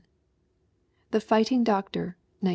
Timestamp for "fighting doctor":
1.21-2.17